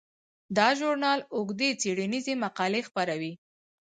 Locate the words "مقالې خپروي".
2.43-3.33